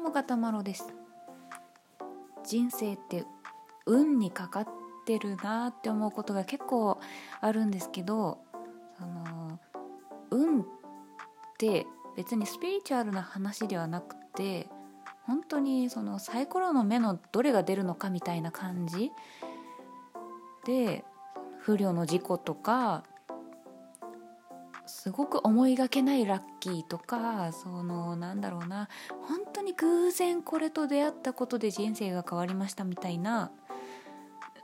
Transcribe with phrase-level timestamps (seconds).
[0.00, 0.92] もガタマロです。
[2.44, 3.24] 人生って
[3.86, 4.68] 運にかかっ
[5.06, 6.98] てるなって思うことが結構
[7.40, 8.38] あるんですけど
[8.98, 9.58] その
[10.30, 10.64] 運っ
[11.58, 11.86] て
[12.16, 14.68] 別にスピリチュアルな話ではなくて
[15.26, 19.12] 本当にそのサイコロの目のどれが出るのかみたいな感じ
[20.66, 21.04] で
[21.60, 23.04] 不慮の事故とか
[24.90, 28.88] すごく思いがけないラッキーとかそのなんだろうな。
[29.28, 33.52] 本当に偶然これと出会ったことで人生が変わりましたみたいな。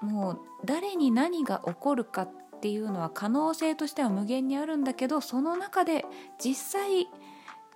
[0.00, 6.04] もう誰に何が起こるかっていうのは可能性としては無限にあるんだけどその中で
[6.42, 7.08] 実際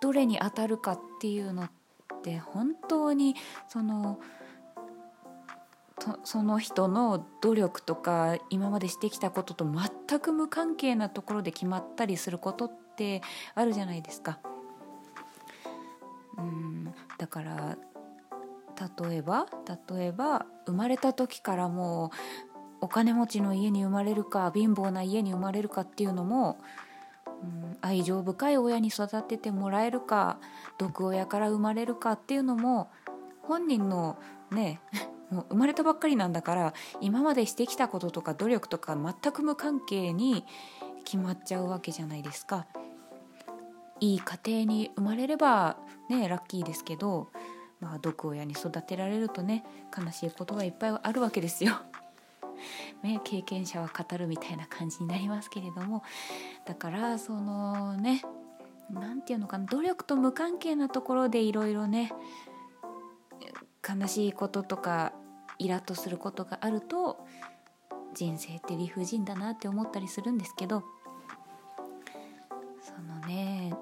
[0.00, 1.70] どれに当たるかっていうのっ
[2.22, 3.34] て本当に
[3.68, 4.20] その
[6.24, 13.22] その人の努力とか今までしてきたことと全く無関係なところで決まったりすることって
[13.54, 14.38] あるじゃないですか。
[16.38, 17.76] うんだから
[19.06, 19.46] 例えば
[19.88, 22.16] 例えば生まれた時からもう
[22.80, 26.58] お金持ちの家に生まれるか貧乏な家に生まれるかっていうのも、
[27.26, 30.38] うん、愛情深い親に育ててもらえるか
[30.78, 32.90] 毒親から生まれるかっていうのも
[33.42, 34.18] 本人の
[34.50, 34.80] ね
[35.32, 40.44] もう生まれたばっかりなんだから今までしてきたこととか努力とか全く無関係に
[41.04, 42.66] 決まっちゃうわけじゃないですか。
[44.00, 45.76] いい家庭に生まれれば
[46.10, 47.30] ねラッキーですけど、
[47.80, 49.64] まあ、毒親に育てられるとね
[49.96, 51.74] 悲しいことがいっぱいあるわけですよ。
[53.02, 56.04] ね、経験者は語るみたいな感じになりますけれども
[56.64, 58.22] だからそのね
[58.90, 62.12] 何て言うのかな努力と無関係なところでいろいろね
[63.88, 65.12] 悲しいこととか
[65.58, 67.24] イラッとすることがあると
[68.14, 70.82] 人生って理不尽だなって思ったりするんですけど
[72.80, 73.74] そのね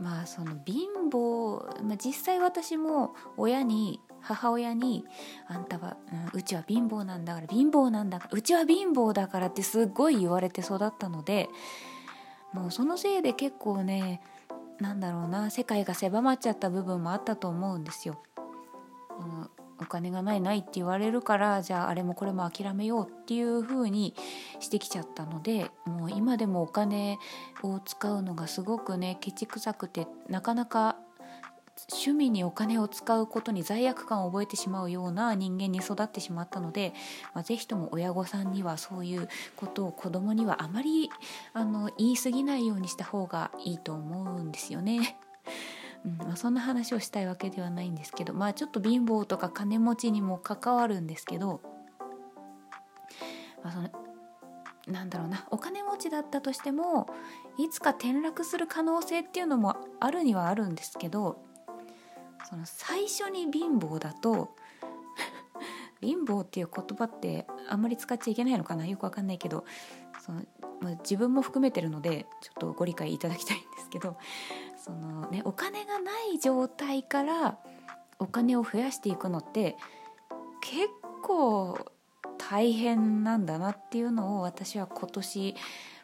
[0.00, 5.04] まあその貧乏、まあ、実際私も親に母親に
[5.48, 5.96] 「あんたは、
[6.32, 11.48] うん、うちは貧乏なんだから貧乏なんだからうちは貧乏だから」ってすっごい言われて育ったので
[12.52, 14.22] もうそのせいで結構ね
[14.80, 18.22] なんだろうな世界が狭まっちゃった部分もあったと思うんですよ。
[19.92, 24.14] 金がないないって言われるからじゃああれもこれも諦めようっていう風に
[24.58, 27.18] してきちゃったのでもう今でもお金
[27.62, 30.96] を使うのがすごくねケチくさくてなかなか
[31.90, 36.92] 趣味にお金を使うことに罪悪感を覚えてしまうような人間に育ってしまったので、
[37.34, 41.10] まあ、ぜひとも親御さんにはそういうことを子供にはあまり
[41.54, 45.16] あの言い過ぎないようにした方がいいと思うんですよね。
[46.04, 51.60] うんまあ、そんな話をしたいわけではないんですけどまあちょっと貧乏とか金持ちにも関わるんですけど、
[53.62, 53.90] まあ、その
[54.88, 57.06] なんだろうなお金持ちだったとしても
[57.58, 61.38] いつか転落する可能性っていうのもあるにはあるんですけど
[62.48, 64.56] その最初に貧乏だと
[66.02, 69.64] 貧乏っていう言葉ってあんまり使っちゃいけないのかなよくわかんないけど
[70.20, 70.42] その、
[70.80, 74.16] まあ、自分も含めてるのでちょっとご理解いただきたいんですけど
[74.82, 77.58] その、ね、お金がない状態から
[78.18, 79.76] お金を増やしていくのって
[80.60, 80.88] 結
[81.22, 81.78] 構
[82.36, 85.54] 大変なんだなっていうのを私は今年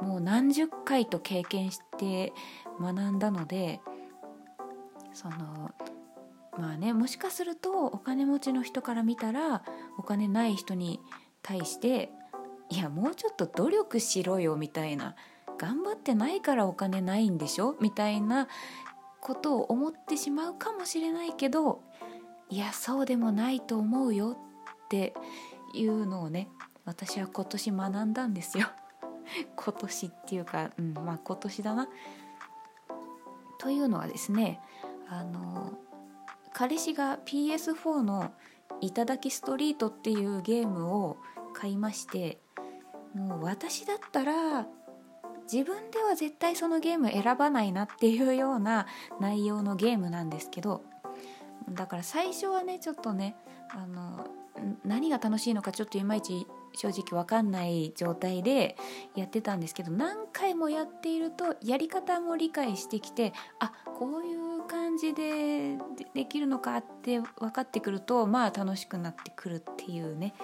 [0.00, 2.32] もう何十回と経験して
[2.80, 3.80] 学んだので
[5.12, 5.72] その
[6.56, 9.62] まあねもしかするとお金持ちの人から見たら
[9.98, 11.00] お金ない人に
[11.42, 12.10] 対して
[12.70, 15.16] いやもうちょっと努力しろよみたいな
[15.60, 17.76] 頑張ってないからお金ないんでしょ？
[17.80, 18.48] みたいな
[19.20, 21.82] ことを思ってしまうかもしれないけど
[22.48, 24.38] いやそうでもないと思うよ
[24.86, 25.12] って
[25.74, 26.48] いうのをね
[26.86, 28.68] 私は今年学んだんですよ
[29.54, 31.88] 今年っていうか、うん、まあ今年だな。
[33.58, 34.58] というのはですね
[35.10, 35.74] あの
[36.54, 38.32] 彼氏が PS4 の
[38.80, 41.18] 「いただきストリート」っていうゲームを
[41.52, 42.40] 買いまして
[43.14, 44.66] もう私だったら
[45.50, 48.86] 自分では絶対そのゲーム選ばないなっていうような
[49.20, 50.82] 内容のゲームなんですけど
[51.68, 53.36] だから最初はねちょっとね
[53.70, 54.26] あの
[54.84, 58.76] 何が楽しいのかちょっといまいち正直分かんない状態で
[59.16, 65.76] やってたんですけど何回もやっているとやり方も理解してきてあこういう感じで
[66.14, 70.34] できるのかって分かってくるとまあ楽しくなってくるっていうね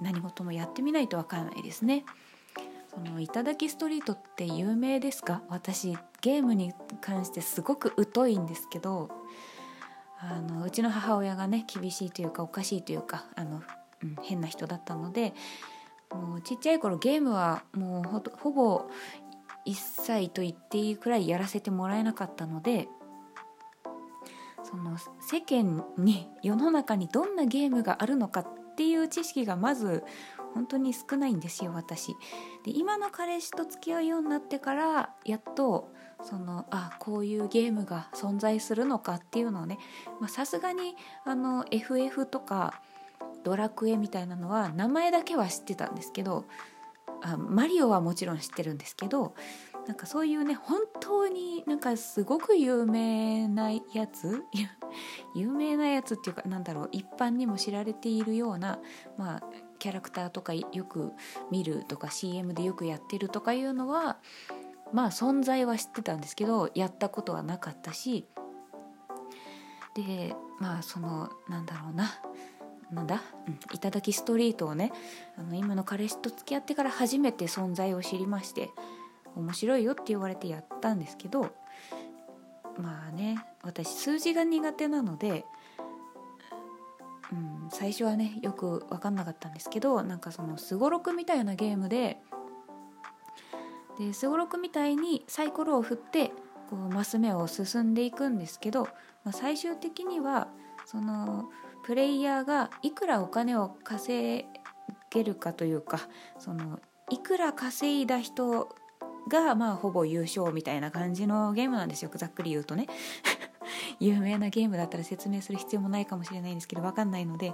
[0.00, 2.04] 何事もやってみないと分からないですね。
[2.94, 5.42] その頂きストリートって有名ですか？
[5.48, 9.10] 私ゲームに関してすごく疎いんですけど
[10.20, 13.62] あのうちの母親がね厳しいというかおかしいというかあの、
[14.02, 15.34] うん、変な人だったので
[16.12, 18.86] もうちっちゃい頃ゲームはもうほぼ
[19.66, 22.88] 1歳と言っていいくらいやらせてもらえなかったので
[24.62, 30.04] その世間に世の中にどんなゲームがあるのかっていう知識がまず
[30.54, 32.16] 本当に少ないんですよ私。
[32.64, 35.90] で今の彼氏と付き合うようになってからやっと
[36.22, 39.78] そのあこういうゲームが存在するのかっていうのをね
[40.28, 40.94] さすがに
[41.24, 42.80] あの FF とか
[43.44, 46.44] ドラクエみたいなのは名前だけは知ってたんですけど
[47.22, 49.34] あマリオはもちろん知ってるんですけど
[49.86, 54.44] なんかそういうね本当になんかすごく有名なやつ
[55.34, 58.78] 有名なやつっていうかなんだろう一般にも知られているような、
[59.16, 59.42] まあ、
[59.82, 61.10] キャラクターとかよく
[61.50, 64.18] 見るとか CM でよくやってるとかいうのは
[64.92, 68.24] まあ存在は知ってたんですけどやったことはなかったし
[69.96, 72.14] でまあそのなんだろうな
[72.92, 74.92] なんだ、うん、いただきストリートをね
[75.36, 78.70] あの今の彼氏と付き合ってから初めて存在を知りまして
[79.34, 81.52] 面白いよって言われてやったんですけど
[82.78, 85.44] まあね私数字が苦手なので、
[87.72, 92.18] 最初はねよく分かんなかったんですけどなんかそのすごろくみたいなゲームで
[94.12, 96.32] すごろくみたいにサイコロを振って
[96.70, 98.84] こうマス目を進んでいくんですけど、
[99.24, 100.48] まあ、最終的には
[100.86, 101.50] その
[101.84, 104.46] プレイヤーがいくらお金を稼
[105.10, 106.00] げるかというか
[106.38, 106.78] その
[107.10, 108.74] いくら稼いだ人
[109.28, 112.86] がまあほぼ優勝みたいな感じのゲームなんですよざっくり言うとね。
[114.00, 117.52] 有名なゲームだったら説明する必要もないかもしれないんですけど分かんないので。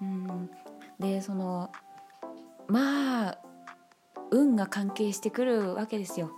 [0.00, 0.50] うん。
[0.98, 1.70] でその
[2.68, 3.38] まあ
[4.30, 6.30] 運が関係してくるわけですよ。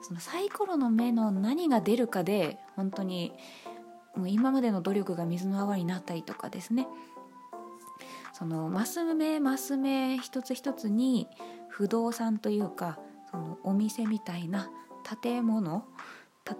[0.00, 3.32] そのサイコロの目の何が出るかで本当に
[4.16, 6.86] もう今までの努力が水の泡になったりとかですね。
[8.32, 11.26] そのマス目マス目一つ一つに
[11.68, 12.98] 不動産というか
[13.30, 14.70] そのお店みたいな
[15.20, 15.84] 建物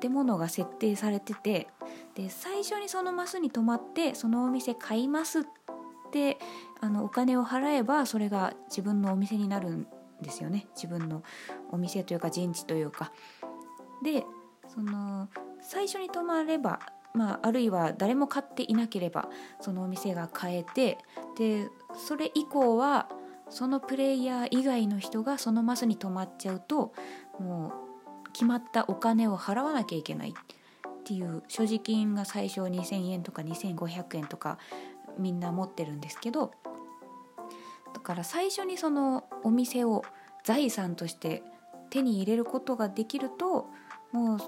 [0.01, 1.69] 建物が設定されてて
[2.15, 5.43] で最初にそのマスに泊まってそのお店買いますっ
[6.13, 6.39] て
[6.81, 9.87] あのお金を払えばそれが自分のお店になるん
[10.21, 11.23] ですよね自分の
[11.71, 13.13] お店というか陣地というか。
[14.03, 14.25] で
[14.69, 15.29] その
[15.61, 16.81] 最初に泊まれば
[17.15, 19.29] まあ、あるいは誰も買っていなければ
[19.61, 20.99] そのお店が買えて
[21.37, 23.09] でそれ以降は
[23.51, 26.93] そのプレイヤー以外の人がそのマスに止まっちゃうと
[27.41, 27.88] もう
[28.39, 30.33] 決まったお金を払わなきゃいけないっ
[31.03, 34.59] ていう所持金が最初2,000円とか2,500円とか
[35.19, 36.53] みんな持ってるんですけど
[37.93, 40.05] だから最初にそのお店を
[40.45, 41.43] 財産として
[41.91, 43.67] 手に入れることができると
[44.13, 44.39] もう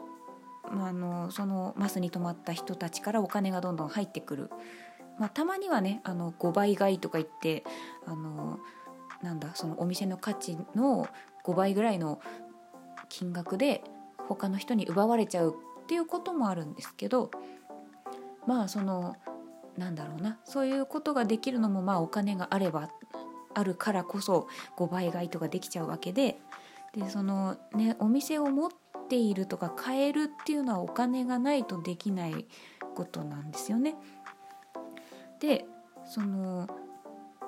[0.67, 4.51] あのそのマスに泊まった人たちからお金がどんどん入ってくる、
[5.19, 7.65] まあ、たまにはねあの5倍買いとか言って
[8.07, 8.61] あの
[9.21, 11.09] なんだそのお店の価値の
[11.43, 12.21] 5倍ぐらいの
[13.11, 13.83] 金額で
[14.29, 17.31] 他の人に奪われちゃうっていうこともあるんですけど
[18.47, 19.17] まあその
[19.77, 22.89] なんだろうなそういうことができるのもまあお金があれば
[23.55, 24.47] あるからこそ
[24.79, 26.39] 5倍買いとかできちゃうわけで
[26.95, 28.71] でそのねお店を持っ
[29.09, 32.47] ているとか買えるっていうのはお金がないとできない
[32.95, 33.95] ことなんですよね。
[35.41, 35.65] で
[36.05, 36.69] その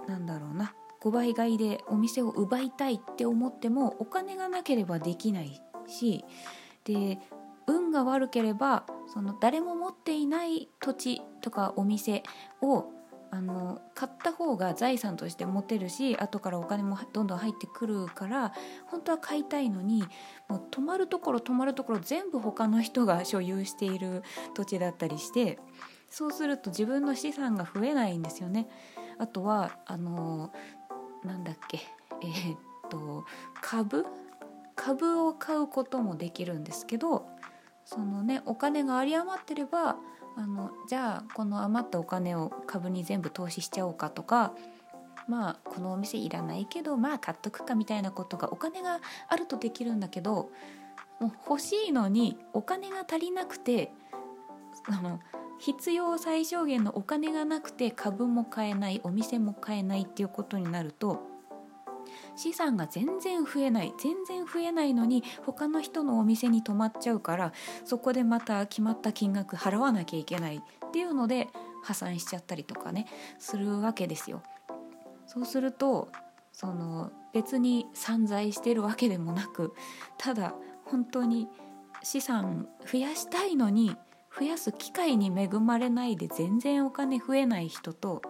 [0.09, 6.25] なんだろうな5倍買いでお店を奪いたいって思ってもお金がなければできないし
[6.85, 7.19] で
[7.67, 12.23] 運が悪ければその誰も持っていない土地とかお店
[12.61, 12.87] を
[13.35, 18.53] あの買った方が財産として持てるし後からお金もどんどん入ってくるから
[18.87, 20.05] 本当は買いたいのに
[20.49, 24.23] もう泊まるところ泊まるところ全部他の人が所有している
[24.55, 25.59] 土地だったりして
[26.11, 28.69] そうすると自分の資産が増えないんですよね。
[29.19, 30.53] あとはあの
[31.25, 31.81] なんだっけ？
[32.23, 32.59] えー、っ
[32.91, 33.25] と
[33.61, 34.07] 株？
[34.75, 37.29] 株を買うこともできるんですけど
[37.85, 39.97] そのねお金が有り余ってれば
[40.35, 44.55] あのじゃあこの余ったお金を株に全部投資しちゃおうかとか
[45.29, 50.51] まあこのお店いらないけどまあ買っとくかみたいなことがお金があるとできるんだけど
[51.21, 53.93] もう欲しいのにお金が足りなくて
[54.89, 55.21] あの
[55.63, 61.23] 必要最小限のお金がなくて株も買えないお店も買えないっていうことになると
[62.35, 67.53] 資産が全然増えない全然増えないのに他の人のお店に泊まっちゃうから
[67.85, 71.47] そこでまた決まった金額払わなきゃいけないっていうので
[71.85, 73.07] 破産しちゃったりとかね
[73.39, 74.43] するわけですよ。
[75.27, 76.09] そうすると
[76.53, 79.75] その別に散財してるわけでもなく
[80.19, 81.47] ただ本当に
[82.03, 83.97] 資産増やしたいのに
[84.39, 88.23] 増やす機会に恵まれないで全然お金増えない人と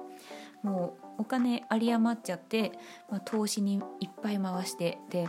[0.63, 2.73] もうお金有り余っちゃって、
[3.11, 5.29] まあ、投資にいっぱい回してで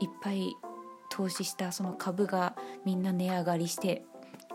[0.00, 0.54] いっぱい
[1.10, 4.04] 投資したその株がみんな値上がりして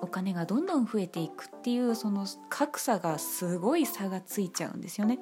[0.01, 5.19] お金がどんどん増えていくっていうその格差がすごい差がついちゃうんですよね。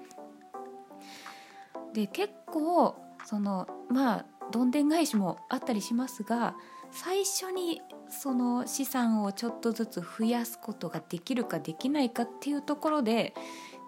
[1.93, 2.95] で結構
[3.25, 6.55] そのまあどんでん返しもあったりしますが
[6.91, 13.33] 最初にその資産をちょっとずつ増やすことができるかできないかっていうところで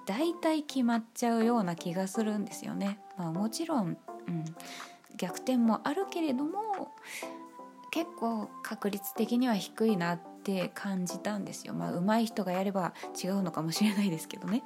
[0.06, 3.00] 大体決まっちゃうような気がするんですよね。
[3.18, 4.46] まあ、もちろん、うん、
[5.18, 6.92] 逆転もあるけれども
[7.92, 11.74] 結構確率的には低いなって感じたんですよ。
[11.74, 12.94] まあ上手い人がやれば
[13.24, 14.64] 違うのかもしれないですけどね。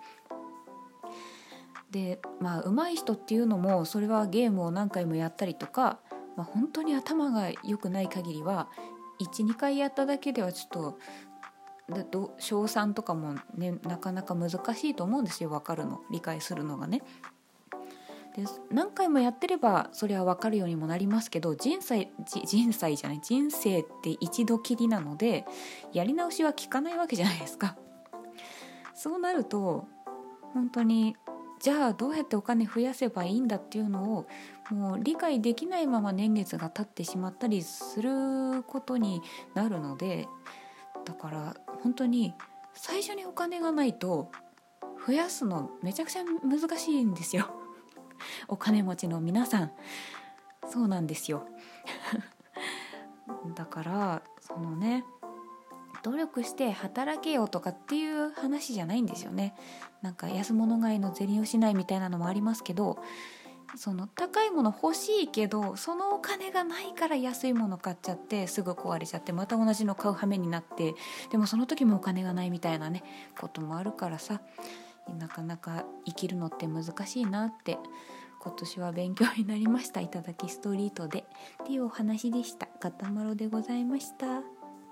[1.92, 6.00] でまあ上手い人っていうのもそれはゲームを何回もやったりとか、
[6.38, 8.70] まあ、本当に頭が良くない限りは
[9.20, 10.98] 12回やっただけではちょっ
[12.10, 17.02] と小3とかもねなかなか難しいと思うんですよ分かるの理解するのがね。
[18.36, 22.12] で何回もやってればそれは分かるようにもなりますけど人生
[22.46, 25.46] 人生じゃない人生って一度きりなので
[25.92, 27.78] やり直しは効かないわけじゃないですか。
[28.94, 29.88] そうなると
[30.54, 31.16] 本当に
[31.60, 34.28] じゃあどうやってお金増やせばいいんだっていうのを
[34.70, 39.22] もう理解できないまま年月が経ってしまったりすることに
[39.54, 40.28] なるので
[41.06, 42.34] だから本当に
[42.74, 44.30] 最初にお金がないと
[45.06, 47.48] 増やすのめちゃくちゃ難しいんですよ。
[48.48, 49.72] お金持ちの皆さん。
[50.68, 51.48] そうなんですよ。
[53.56, 55.06] だからそのね
[56.08, 59.54] 努力して働けよとかっていう話じゃないんですよね
[60.02, 62.98] なんか安物買いの銭をしないみたいなのもありますけど
[63.76, 70.96] その高いもの欲しいけどそのお金がないから安いもの買っちゃってすぐ壊れちゃってまた同じの買う羽目になって
[71.30, 73.04] でもその時もお金がないみたいなね
[73.38, 74.40] こともあるからさ
[75.20, 77.78] なかなか生きるのって難しいなって
[78.40, 81.26] 今年は勉強になりましたいただきストリートで
[81.64, 82.70] っていうお話でした。
[82.80, 84.57] ガタマロでございました。